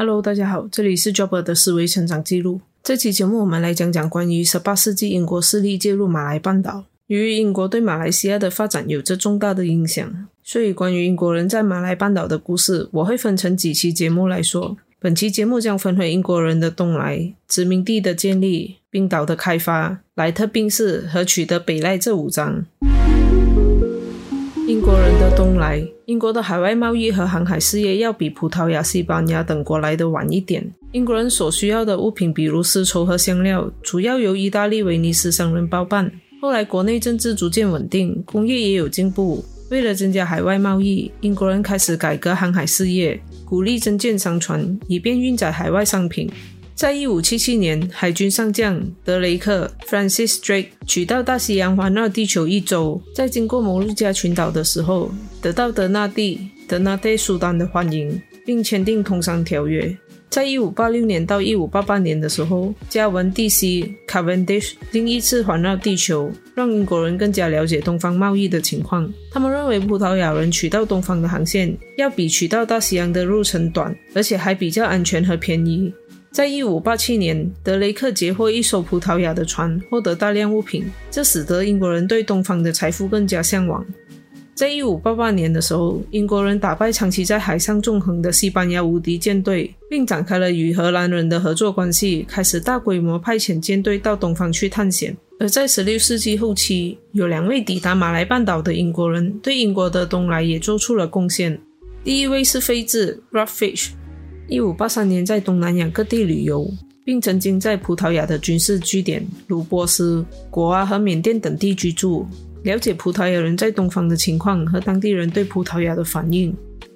[0.00, 2.62] Hello，大家好，这里是 Jobber 的思维成长记录。
[2.82, 6.86] 这期节目我们来讲讲关于十八世纪英国势力介入马来半岛。
[7.08, 10.10] 由于英国对马来西亚的发展有着重大的影响，
[10.42, 14.78] 所以关于英国人在马来半岛的故事，我会分成几期节目来说。
[14.98, 22.64] 本期节目将分为英国人的东来、殖民地的建立、冰岛的开发、莱特病逝和取得北赖这五章。
[24.66, 30.68] 英国人的东来，英国的海外贸易和航海事业要比葡萄牙、西班牙等国来的晚一点。
[30.90, 36.10] 英国人所需要的物品，比如丝绸和香料，主要由意大利、威尼斯商人包办。
[36.40, 39.44] 后来国内政治逐渐稳定，工业也有进步。
[39.70, 46.28] 为了增加海外贸易，英国人开始改革航海事业，鼓励增建商船，以便运载海外商品。
[46.80, 55.10] 在一五七七年，海军上将德雷克 （Francis Drake） 取道大西洋环绕地球一周，在经过摩鹿加群岛的时候，
[55.42, 59.94] 得到德纳第德纳第苏丹的欢迎，并签订通商条约。
[60.30, 69.12] 在一五八六年到一五八八年的时候，加文蒂西 （Cavendish） 另一次环绕地球，让英国人更加了解东方贸易的情况。
[69.30, 75.92] 他们认为葡萄牙人取到东方的航线要比取到大西洋的路程短，而且还比较安全和便宜。
[76.32, 83.84] 在一五八七年，德雷克截获一艘葡萄牙的船，获得大量物品，这使得英国人对东方的财富更加向往。
[84.54, 95.16] 在一五八八年的时候，英国人打败长期在海上纵横的西班牙无敌舰队，并展开了与荷兰人的合作关系，开始大规模派遣舰队到东方去探险。
[95.40, 101.60] 而在十六世纪后期，有两位抵达马来半岛的英国人，对英国的东来也做出了贡献。
[102.04, 103.88] 第一位是菲兹 （Rougfish）。
[104.50, 106.68] 一五八三年，在东南亚各地旅游，
[107.04, 112.26] 并曾经在葡萄牙的军事据点卢波斯、果阿和缅甸等地居住，
[112.64, 116.52] 了解葡萄牙人在东方的情况和当地人对葡萄牙的反应。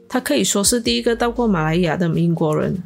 [0.08, 2.76] 他可以说是第一个到过马来亚的英国人。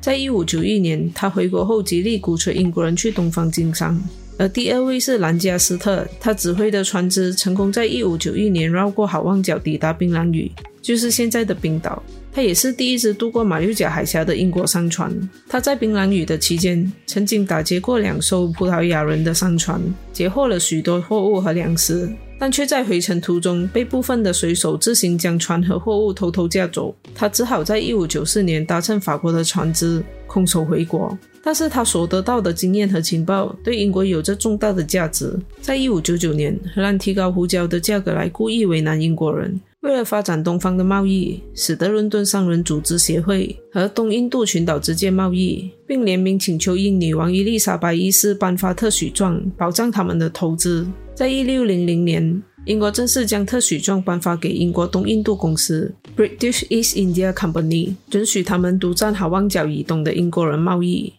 [0.00, 3.96] 在一五九一年，他回国后极力鼓吹英国人去东方经商。
[4.38, 10.50] 而第二位是兰加斯特，他指挥的船只成功在一五九一年绕过好望角，抵达槟榔屿，
[10.82, 12.02] 就是现在的冰岛。
[12.36, 15.10] 他也是第一支渡过马六甲海峡的英国商船。
[15.48, 19.80] 他在槟榔屿的期间，曾经打劫过两艘葡萄牙人的商船，
[20.12, 22.06] 截获了许多货物和粮食，
[22.38, 26.94] 但却在回程途中被部分的水手自行将船和货物偷偷架走。
[27.14, 31.16] 他只好在一五九四年搭乘法国的船只空手回国。
[31.42, 35.32] 但是他所得到的经验和情报对英国有着重大的价值。
[35.62, 39.58] 在一五九九年，荷兰提高胡椒的价格来故意为难英国人。
[39.86, 50.84] 为了发展东方的贸易，使得伦敦商人组织协会和东印度群岛之间贸易，并联名请求英女王伊丽莎白一世颁发特许状，保障他们的投资。
[51.14, 61.12] 在一六零零年，英国正式将特许状颁发给英国东印度公司 （British East India Company），准许他们独占好望角以东的英国人贸易。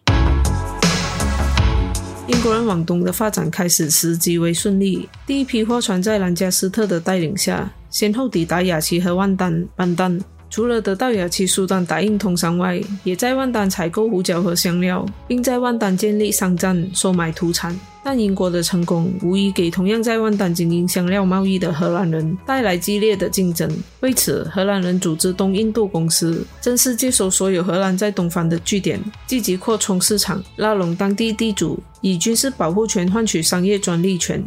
[2.26, 7.72] 英国人往东的发展开始时极为顺利，第一批货船在兰加斯特的带领下。
[7.90, 10.18] 先后抵达雅琪和万丹、班丹，
[10.50, 17.78] 除了得到雅琪苏丹答应通商外，也在万丹采购胡椒和香料，并在万丹建立商站，收买土产。
[18.04, 23.70] 但英国的成功无疑给同样在万丹经营香料贸易的荷兰人带来激烈的竞争。
[24.00, 34.42] 为此，荷兰人组织东印度公司，正式接收所有荷兰在东方的据点，积极扩充市场，拉拢当地地主，以军事保护权换取商业专利权。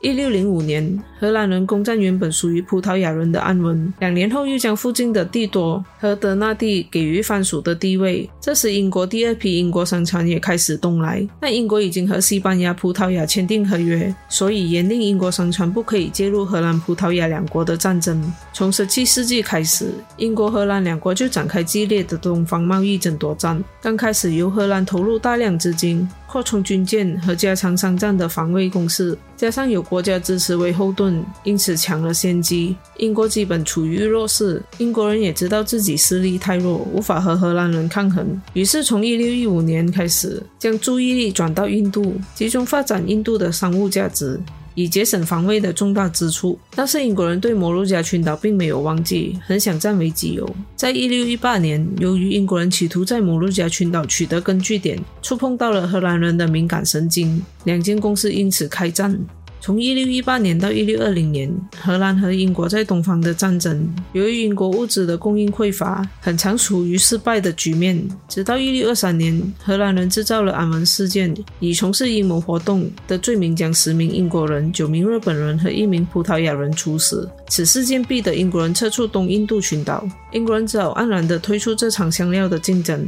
[0.00, 8.30] 一六零五年，荷兰人攻占原本属于葡萄牙人的安文，两年后又将附近的蒂多和德纳第给予藩属的地位。
[8.40, 18.32] 这时，英国第二批英国商船也开始东来，但英国已经和西班牙、葡萄牙签订合约，所以严令英国商船不可以介入荷兰、葡萄牙两国的战争。
[18.52, 23.60] 从十七世纪开始，英国、荷兰两国就展开激烈的东方贸易争夺战。
[23.82, 26.08] 刚开始，由荷兰投入大量资金。
[26.28, 32.76] 扩充军舰和加强商战的防卫攻势，加上有国家支持为后盾，因此抢了先机。
[32.98, 44.38] 英国基本处于弱势，英国人也知道自己实力太弱，无法和荷兰人抗衡，于是从一六一五年开始，将注意力转到印度，集中发展印度的商务价值。
[44.78, 50.48] 以节省防卫的重大支出，但是英国人对摩鹿加群岛并没有忘记，很想占为己有。
[50.76, 59.18] 在一六一八年，由于英国人企图在摩鹿加群岛取得根据点，触碰到了荷兰人的敏感神经，两间公司因此开战。
[59.60, 68.02] 从一六一八年到一六二零年，荷兰和英国在东方的战争，由于英国物资的供应匮乏，很常处于失败的局面。
[68.28, 77.28] 直到一六二三年，荷兰人制造了安文事件，以从事阴谋活动的罪名将十名英国人、九名日本人和一名葡萄牙人处死。
[77.48, 83.06] 此事件逼得英国人撤出东印度群岛，英国人只好黯然地退出这场香料的竞争。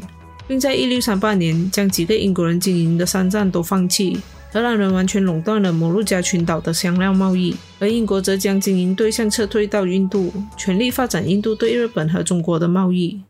[0.51, 4.19] 并在1638年将几个英国人经营的山寨都放弃。
[4.53, 13.21] 荷兰人完全垄断了摩鹿加群岛的香料贸易，而英国则将经营对象撤退到印度，全力发展印度对日本和中国的贸易。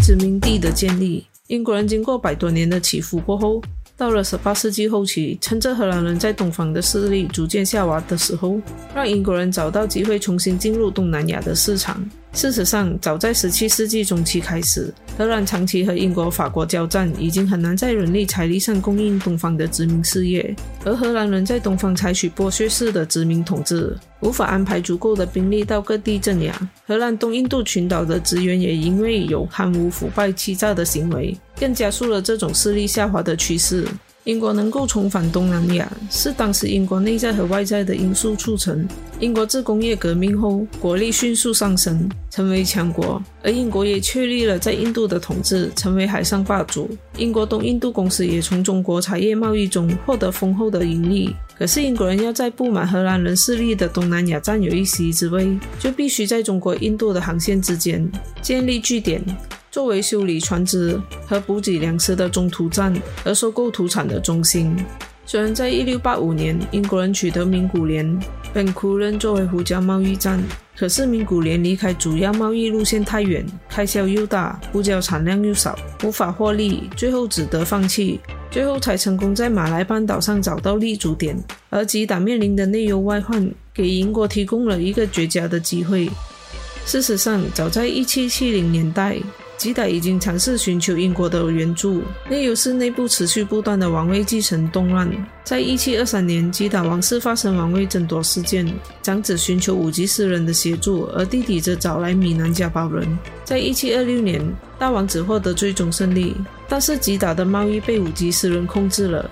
[0.00, 3.60] 殖民地的建立，英国人经过百多年的起伏过后。
[3.98, 8.60] 到了十八世纪后期，趁着荷兰人在东方的势力逐渐下滑的时候，
[8.94, 12.08] 让英国人找到机会重新进入东南亚的市场。
[12.34, 20.54] 事实上，早在十七世纪中期开始，荷兰长期和英国、法国交战，已经很难在人力、财力上供应东方的殖民事业。
[20.84, 26.54] 而荷兰人在东方采取剥削式的殖民统治，无法安排足够的兵力到各地镇压。
[26.86, 33.86] 荷兰东印度群岛的职员也因为有贪污、腐败、欺诈的行为，更加速了这种势力下滑的趋势。
[34.26, 38.84] 英国能够重返东南亚，是当时英国内在和外在的因素促成。
[39.20, 46.90] 英国自工业革命后，国力迅速上升，成为强国，而英国也确立了在印度的统治，成为海上霸主。
[47.16, 51.32] 英国东印度公司也从中国茶叶贸易中获得丰厚的盈利。
[51.56, 58.04] 可是，英国人要在布满荷兰人势力的东南亚占有一席之位，就必须在中国印度的航线之间
[58.42, 59.22] 建立据点。
[59.76, 64.74] 作为修理船只和补给粮食的中途站和收购土产的中心。
[65.26, 68.18] 虽然在1685年，英国人取得名古连、
[68.54, 70.42] 本库任作为胡椒贸易站，
[70.78, 78.18] 可是名古连离开主要贸易路线太远，开销又大，胡椒产量又少，无法获利，最后只得放弃。
[78.50, 81.36] 最后才成功在马来半岛上找到立足点。
[81.68, 86.08] 而吉打面临的内忧外患，给英国提供了一个绝佳的机会。
[86.86, 89.18] 事实上，早在1770年代。
[89.56, 95.10] 吉达已经尝试寻求英国的援助，内由是内部持续不断的王位继承动乱。
[95.44, 98.70] 在一七二三年，吉达王室发生王位争夺事件，
[99.02, 103.18] 长子寻求五级诗人的协助，而弟弟则找来米南加堡人。
[103.44, 104.44] 在一七二六年，
[104.78, 106.36] 大王子获得最终胜利，
[106.68, 109.30] 但是吉达的贸易被五级诗人控制了。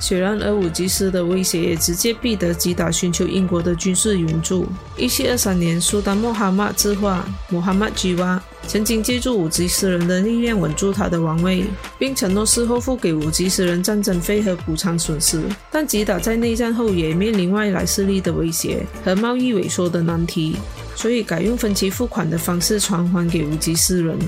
[0.00, 4.66] 雪兰莪武吉斯的威胁也直接逼得吉打寻求英国的军事援助。
[4.96, 11.64] 一七二三年，苏丹穆罕默字化穆罕默吉瓦曾经借助武吉斯人的力量稳住他的王位，
[11.98, 15.42] 并承诺事后付给武吉斯人战争费和补偿损失。
[15.70, 20.56] 但吉打在内战后也面临外来势力的威胁和贸易萎缩的难题，
[21.00, 24.18] 所以改用分期付款的方式偿还给无极斯人。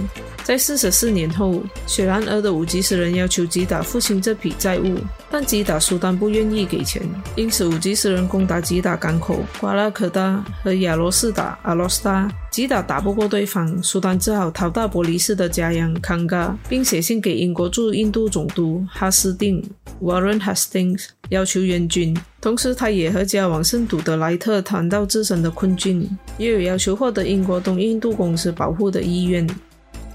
[0.43, 4.97] 在四十四年后，雪兰莪的无极斯人要求吉打付清这笔债务，
[5.31, 7.03] 但吉打苏丹不愿意给钱，
[7.37, 19.65] 因此无极斯人攻打吉打港口瓜拉可达和亚罗士达阿罗斯达，吉打打不过对方，苏丹只好逃到伯利斯的家乡康嘎，并写信给英国驻印度总督哈斯丁
[20.03, 26.07] （Warren Hastings） 要求援军，同时他也和交往甚笃的莱特谈到自身的困境，
[26.37, 29.49] 也有要求获得英国东印度公司保护的意愿。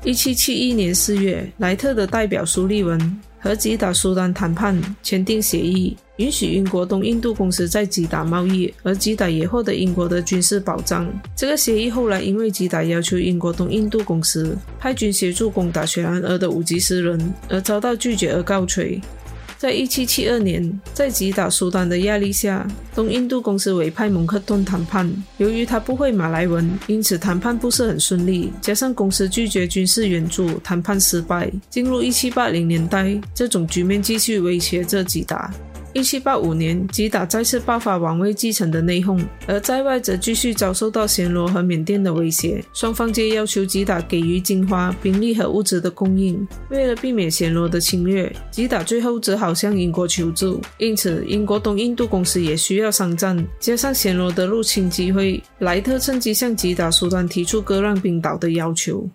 [0.03, 11.07] 一七七一年四月，莱特的代表苏利文和吉打苏丹谈判，签订协议，允许英国东印度公司在吉打贸易，而吉打也获得英国的军事保障。
[11.35, 18.99] 这个协议后来因为吉打要求英国东印度公司派军协助攻打雪兰莪的武吉斯人，而遭到拒绝而告吹。
[19.59, 25.11] 在一七七二年，在吉打苏丹的压力下，东印度公司委派蒙克顿谈判。
[25.37, 28.51] 由于他不会马来文，因此谈判不是很顺利。
[28.61, 31.51] 加上公司拒绝军事援助，谈判失败。
[31.71, 35.51] 进入一七八零年代，这种局面继续威胁着吉打。
[35.97, 42.63] 一七八五年，吉打再次爆发王位继承的内讧，而在外则继续遭受到暹罗和缅甸的威胁。
[42.71, 46.47] 双方皆要求吉打给予金花、兵力和物资的供应。
[46.69, 50.61] 为了避免暹罗的侵略，吉打最后只好向英国求助。
[50.77, 53.35] 因此，英国东印度公司也需要商战。
[53.59, 59.09] 加上暹罗的入侵机会，莱特趁机向吉打苏丹提出割让冰岛的要求。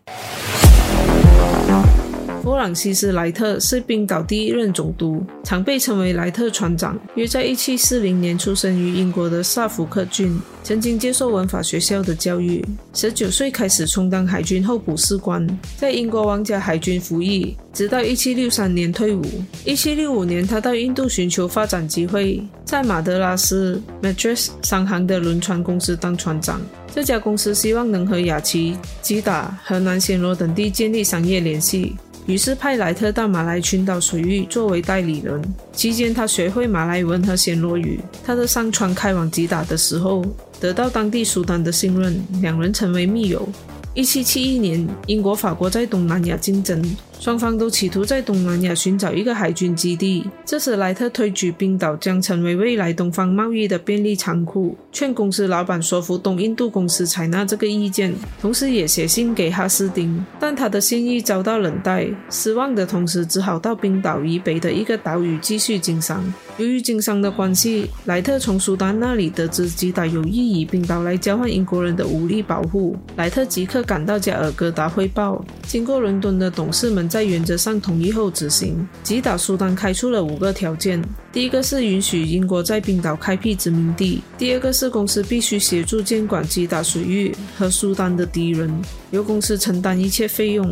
[2.43, 6.99] 弗朗西斯·莱特是冰岛第一任总督，常被称为莱特船长。
[7.15, 12.65] 约在1740年出生于英国的萨福克郡，曾经接受文法学校的教育。
[12.95, 15.47] 19岁开始充当海军候补士官，
[15.77, 19.23] 在英国皇家海军服役，直到1763年退伍。
[19.65, 26.61] 1765年，他到印度寻求发展机会，在马德拉斯 （Madras） 商行的轮船公司当船长。
[26.93, 31.95] 这家公司希望能和雅琪、吉达和南暹罗等地建立商业联系。
[32.27, 38.01] 于是派莱特到马来群岛水域作为代理人，期间他学会马来文和暹罗语。
[38.25, 40.25] 他的商船开往吉打的时候，
[40.61, 43.49] 得到当地苏丹的信任，两人成为密友。
[43.95, 46.83] 一七七一年，英国、法国在东南亚竞争。
[47.21, 66.25] 双方都企图在东南亚寻找一个海军基地，这时莱特推举冰岛将成为未来东方贸易的便利仓库，劝公司老板说服东印度公司采纳这个意见，同时也写信给哈斯丁，但他的心意遭到冷待，失望的同时只好到冰岛以北的一个岛屿继续经商。
[66.63, 77.03] 由于经商的关系，莱特从苏丹那里得知吉达有意以冰岛来交换英国人的武力保护，莱特即刻赶到加尔各答汇报，经过伦敦的董事们。
[77.09, 81.03] 在原则上同意后执行，吉达苏丹开出了五个条件：
[81.33, 88.71] 第一个是允许英国在冰岛开辟殖民地；第二个是公司必须协助监管吉达水域和苏丹的敌人，
[89.11, 90.65] 由公司承担一切费用；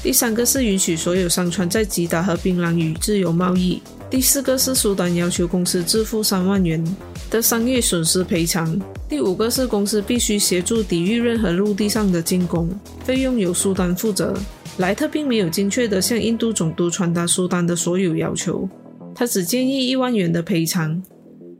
[0.00, 3.82] 第三个是允许所有商船在吉达和槟榔屿自由贸易；
[4.14, 6.80] 第四个是苏丹要求公司支付三万元
[7.28, 8.78] 的商业损失赔偿；
[9.08, 12.70] 第五个是公司必须协助抵御任何陆地上的进攻，
[13.02, 14.32] 费用由苏丹负责。
[14.76, 18.68] 莱特并没有精确地向印度总督传达苏丹的所有要求，
[19.16, 21.02] 他只建议一万元的赔偿。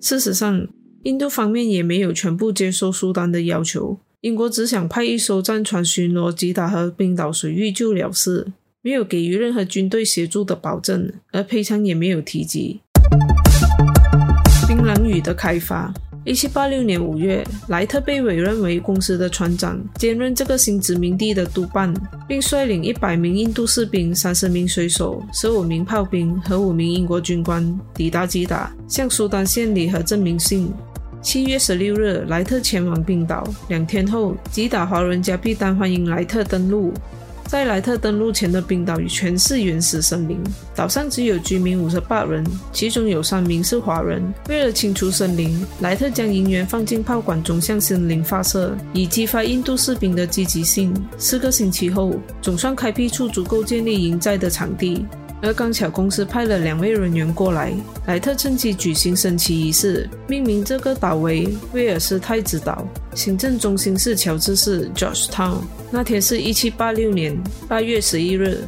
[0.00, 0.64] 事实上，
[1.02, 3.98] 印度方面也没有全部接受苏丹的要求。
[4.20, 8.46] 英国只想派一艘战船巡逻吉达和冰岛水域就了事，
[8.86, 12.82] 没有给予任何军队协助的保证，而赔偿也没有提及。
[14.68, 15.90] 槟榔屿的开发。
[16.22, 21.94] 一七八六年五月，莱特被委任为公司的船长，兼任这个新殖民地的督办，
[22.28, 30.70] 并率领一百名印度士兵、三十名水手、十五名炮兵和五名英国军官抵达吉打，向苏丹献礼和证明信。
[31.22, 33.48] 七月十六日，莱特前往冰岛。
[33.68, 36.92] 两天后，吉打华人加必丹欢迎莱特登陆。
[37.54, 40.42] 在莱特登陆前的冰岛全是原始森林，
[40.74, 44.20] 岛上只有居民五十八人，其中有三名是华人。
[44.48, 50.92] 为了清除森林，莱特将银元放进炮管中向森林发射，以激发印度士兵的积极性。
[51.16, 55.06] 四个星期后，总算开辟出足够建立营寨的场地。
[55.44, 57.72] 而刚巧公司派了两位人员过来，
[58.06, 65.58] 莱特趁机举行升旗仪式，命名这个岛为威尔斯太子岛，行政中心是乔治市 （Georgetown）。
[65.90, 68.58] 那天是一七八六年八月十一日。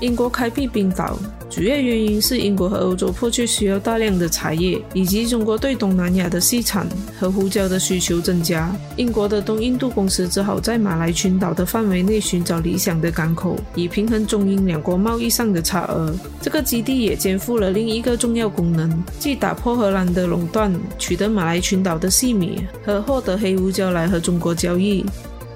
[0.00, 6.86] 英国开辟冰岛，主要原因是英国和欧洲迫切需要大量的茶叶，以及中国对东南亚的细产
[7.18, 8.70] 和胡椒的需求增加。
[8.96, 16.14] 英国的东印度公司只好在马来群岛的范围内寻找理想的港口，以平衡中英两国贸易上的差额。
[16.42, 25.02] 这个基地也肩负了另一个重要功能，即打破荷兰的垄断，取得马来群岛的细米和获得黑胡椒来和中国交易。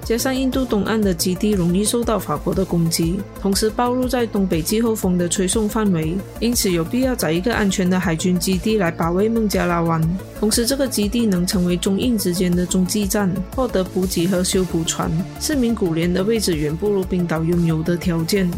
[0.03, 10.01] 加上印度东岸的基地容易受到法国的攻击，同时暴露在东北季候风的吹送范围，因此有必要找一个安全的海军基地来保卫孟加拉湾。
[10.39, 18.49] 同时，这个基地能成为中印之间的中继站，获得补给和修补船，是名古连的位置远不如冰岛拥有的条件。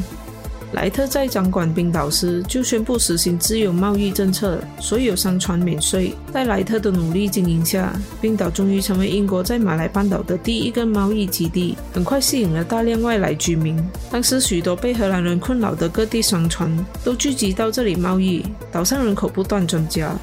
[0.74, 6.14] 莱特在掌管冰岛时，就宣布实行自由贸易政策，所有商船免税。
[6.34, 13.78] 在莱特的努力经营下，冰岛终于成为英国在马来半岛的第一个贸易基地，很快吸引了大量外来居民。
[14.10, 16.70] 当时，许多被荷兰人困扰的各地商船
[17.04, 20.16] 都聚集到这里贸易，岛上人口不断增加。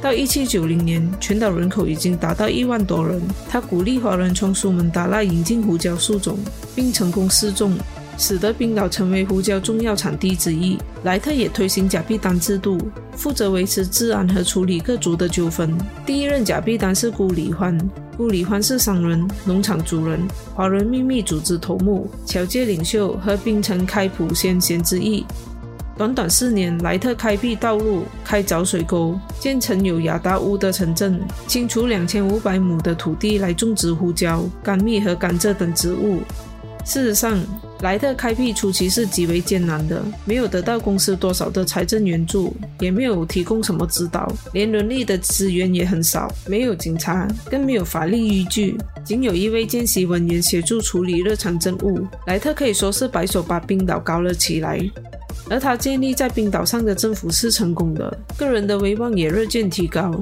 [0.00, 3.20] 到1790年，全岛人口已经达到一万多人。
[3.50, 6.38] 他鼓励华人从苏门答腊引进胡椒树种，
[6.74, 7.76] 并成功试种。
[8.18, 10.76] 使得冰岛成为胡椒重要产地之一。
[11.04, 12.76] 莱特也推行假币单制度，
[13.16, 15.78] 负责维持治安和处理各族的纠纷。
[16.04, 17.78] 第一任假币单是孤里欢，
[18.16, 20.20] 孤里欢是商人、农场主人、
[20.54, 25.24] 华人秘密组织头目、侨界领袖和冰城开普先贤之一。
[25.96, 36.20] 短短四年，莱特开辟道路、开凿水沟、建成有亚达屋的城镇，清除两千五百亩的土地来种植胡椒、甘蜜和甘蔗等植物。
[36.84, 37.36] 事实上，
[37.80, 52.04] 莱特开辟初期是极为艰难的，没有得到公司多少的财政援助，也没有提供什么指导，连人力的资源也很少，没有警察，更没有法律依据，仅有一位见习文员协助处理日常政务。
[52.26, 54.80] 莱特可以说是白手把冰岛搞了起来，
[55.48, 60.12] 而他建立在冰岛上的政府是成功的，个人的威望也日渐提高。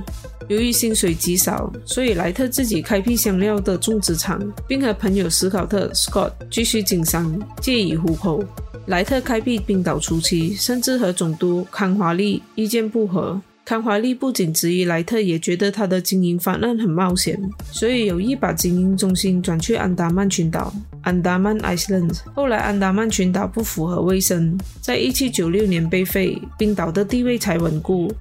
[0.48, 8.42] 由于薪水极少，所以莱特自己开辟香料的种植场，并和朋友斯考特 （Scott） 继续经商，借以糊口。
[8.86, 13.40] 莱特开辟冰岛初期，甚至和总督康华利意见不合。
[13.64, 17.36] 康华利不仅质疑莱特，也觉得他的经营方案很冒险，
[17.72, 20.72] 所以有意把经营中心转去安达曼群岛
[21.02, 22.20] （安达曼 Island）。
[22.32, 28.12] 后来，安达曼群岛不符合卫生，在一七九六年被废，冰岛的地位才稳固。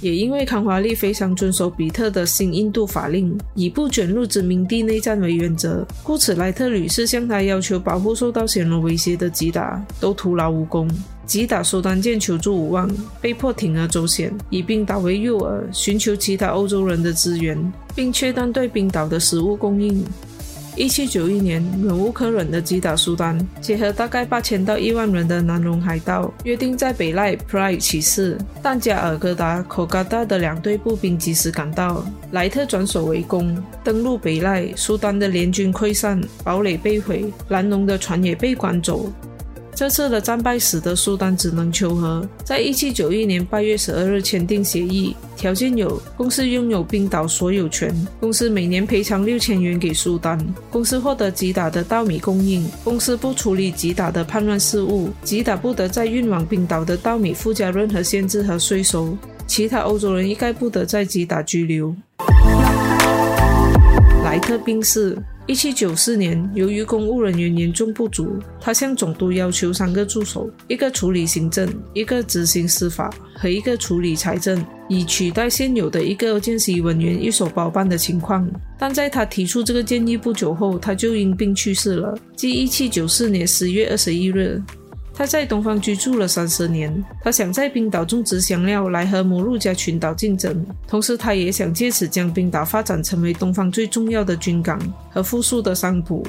[0.00, 10.88] 也因为康华利非常遵守比特的新印度法令，以不卷入殖民地内战为原则，故此莱特屡次向他要求保护受到暹罗威胁的吉达，都徒劳无功。
[11.26, 12.88] 吉达苏丹见求助无望，
[13.20, 20.04] 被迫铤而走险，以冰岛为诱饵，寻求其他欧洲人的支援，并切断对冰岛的食物供应。
[20.76, 28.36] 一七九一年，忍无可忍的击打苏丹结合大概八千到一万人的南龙海盗，约定在北赖 Prai 起事。
[28.62, 34.70] 但加尔各答 （Kolkata） 的两队步兵及时赶到，莱特转守为攻，登陆北赖。
[34.76, 39.10] 苏丹的联军溃散，堡垒被毁，南龙的船也被赶走。
[39.76, 59.14] 这次的战败使得苏丹只能求和，在一七九一年八月十二日签订协议，条件有：公司拥有冰岛所有权，公司每年赔偿六千元给苏丹，公司获得吉打的稻米供应，公司不处理吉打的叛乱事务，吉打不得在运往冰岛的稻米附加任何限制和税收，
[59.46, 61.94] 其他欧洲人一概不得在吉打拘留。
[64.24, 65.18] 莱特病逝。
[65.46, 78.44] 一七九四年，由于公务人员严重不足，他向总督要求三个助手：一个处理行政，一个执行司法，和一个处理财政，以取代现有的一个见习文员一手包办的情况。
[78.76, 84.60] 但在他提出这个建议不久后，他就因病去世了，即一七九四年十月二十一日。
[85.16, 94.78] 他在东方居住了三十年，他想在冰岛种植香料来和摩鹿加群岛竞争，同时他也想借此将冰岛发展成为东方最重要的军港
[95.10, 96.22] 和富庶的商埠。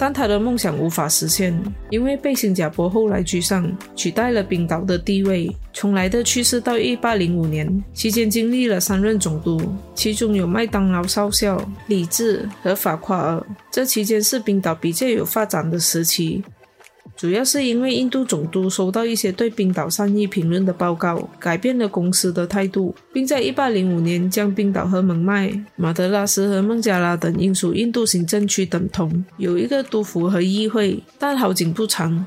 [0.00, 5.50] 但他的梦想无法实现，因为被新加坡后来居上，取代了冰岛的地位。
[5.72, 9.60] 从莱特去世到一八零五年期间，经历了三任总督，
[9.96, 13.44] 其中有麦当劳少校、李治和法夸尔。
[13.72, 16.44] 这期间是冰岛比较有发展的时期。
[17.18, 32.24] 主要是因为印度总督收到一些对冰岛善意评论的报告，改变了公司的态度，并在1805年将冰岛和蒙迈、马德拉斯和孟加拉等英属印度行政区等同，有一个督府和议会，但好景不长。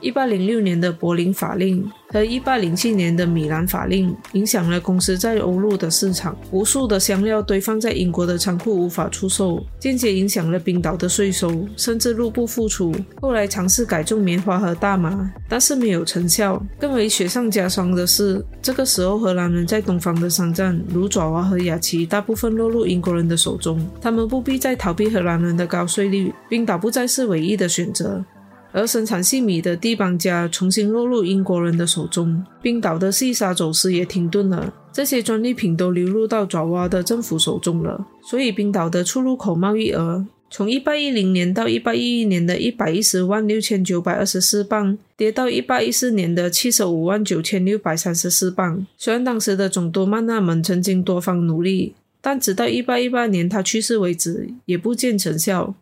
[0.00, 12.94] 一八零六年的柏林法令和一八零七年的米兰法令影响了公司在欧陆的市场，无数的香料堆放在英国的仓库无法出售，间接影响了冰岛的税收，甚至入不敷出。
[13.20, 16.62] 后来尝试改种棉花和大麻，但是没有成效。
[16.78, 28.24] 更为雪上加霜的是，这个时候荷兰人在东方的商站如爪哇和雅琪大部分落入英国人的手中，他们不必再逃避荷兰人的高税率，冰岛不再是唯一的选择。
[28.72, 38.06] 而生产细米的地邦家重新落入英国人的手中，冰岛的细沙走私也停顿了，这些专利品都流入到爪哇的政府手中了。
[38.22, 48.86] 所以，冰岛的出入口贸易额从1810年到1811年的110万6924镑，跌到1814年的75万9634镑。
[48.96, 55.74] 虽然当时的总督曼纳门曾经多方努力，但直到1818年他去世为止，也不见成效。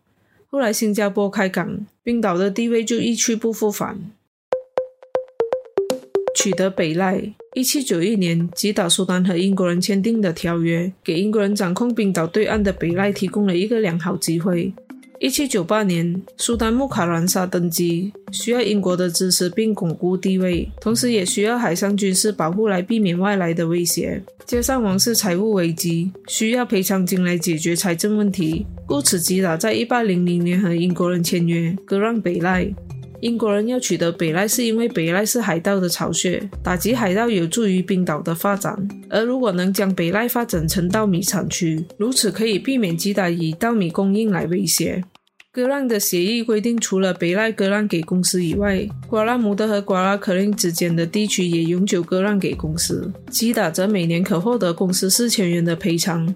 [0.57, 4.11] 后来新加坡开港，冰岛的地位就一去不复返。
[6.35, 14.73] 取得北赖，一七九一年，吉岛苏丹和英国人签订的条约，给英国人掌控冰岛对岸的北赖提供了一个良好机会。
[15.19, 24.23] 一七九八年，苏丹穆卡兰沙登基，需要英国的支持并巩固地位，同时也需要海上军事保护来避免外来的威胁。
[24.45, 28.67] 加上王室财务危机，需要赔偿金来解决财政问题。
[28.87, 32.71] 故此，吉打在一八零零年和英国人签约，割让北赖。
[33.27, 38.89] 英国人要取得北赖，是因为北赖是海盗的巢穴，打击海盗有助于冰岛的发展。
[39.11, 45.03] 而如果能将北赖发展成稻米产区，如此可以避免吉打以稻米供应来威胁。
[45.51, 53.13] 割让的协议规定，除了北赖割让给公司以外，瓜拉姆德和瓜拉克林之间的地区也永久割让给公司。
[53.29, 56.33] 吉打则每年可获得公司四千元的赔偿。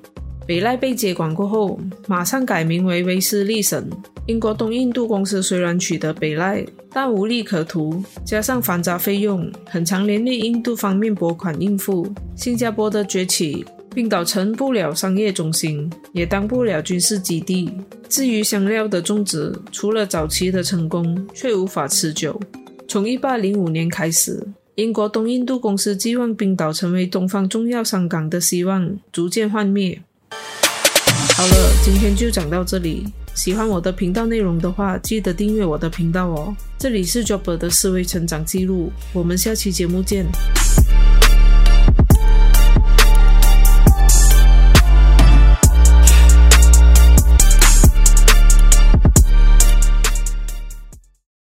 [0.50, 3.88] 北赖被接管过后，马上改名为威斯利省。
[4.26, 12.12] 英国东印度公司虽然取得北赖，但无利可图，加上繁杂费用，很长连累印度方面拨款应付。
[12.34, 17.70] 新加坡的崛起，冰岛成不了商业中心，也当不了军事基地。
[18.08, 22.40] 至于香料的种植，除了早期的成功，却无法持久。
[22.88, 30.02] 从1805年开始，英国东印度公司寄望冰岛成为东方重要商港的希望逐渐幻灭。
[31.40, 33.08] 好了，今天就讲到这里。
[33.34, 36.54] 喜欢我的频道内容的话，记得订阅我的频道哦。
[36.78, 40.26] 这里是 j o b b e r 的思维成长记录，我们下期节目见。